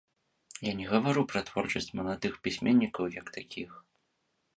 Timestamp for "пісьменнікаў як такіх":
2.47-3.69